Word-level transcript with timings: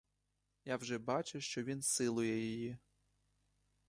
Я 0.65 0.77
вже 0.77 0.97
бачу, 0.97 1.41
що 1.41 1.63
він 1.63 1.81
силує 1.81 2.39
її. 2.39 2.77